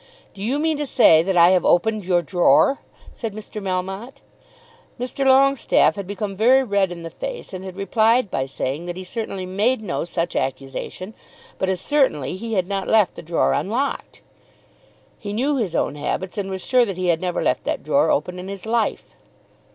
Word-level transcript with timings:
"Do 0.33 0.41
you 0.41 0.57
mean 0.57 0.77
to 0.79 0.87
say 0.87 1.21
that 1.21 1.37
I 1.37 1.51
have 1.51 1.63
opened 1.63 2.05
your 2.05 2.23
drawer?" 2.23 2.79
said 3.13 3.35
Mr. 3.35 3.61
Melmotte. 3.61 4.19
Mr. 4.99 5.23
Longestaffe 5.23 5.95
had 5.95 6.07
become 6.07 6.35
very 6.35 6.63
red 6.63 6.91
in 6.91 7.03
the 7.03 7.11
face 7.11 7.53
and 7.53 7.63
had 7.63 7.75
replied 7.75 8.31
by 8.31 8.47
saying 8.47 8.85
that 8.85 8.97
he 8.97 9.03
certainly 9.03 9.45
made 9.45 9.83
no 9.83 10.03
such 10.03 10.35
accusation, 10.35 11.13
but 11.59 11.69
as 11.69 11.79
certainly 11.79 12.35
he 12.35 12.53
had 12.55 12.65
not 12.67 12.87
left 12.87 13.13
the 13.13 13.21
drawer 13.21 13.53
unlocked. 13.53 14.23
He 15.19 15.33
knew 15.33 15.57
his 15.57 15.75
own 15.75 15.93
habits 15.93 16.35
and 16.35 16.49
was 16.49 16.65
sure 16.65 16.83
that 16.83 16.97
he 16.97 17.09
had 17.09 17.21
never 17.21 17.43
left 17.43 17.63
that 17.65 17.83
drawer 17.83 18.09
open 18.09 18.39
in 18.39 18.47
his 18.47 18.65
life. 18.65 19.13